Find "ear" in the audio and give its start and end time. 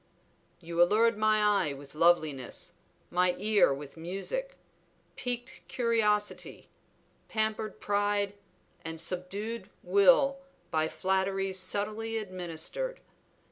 3.37-3.71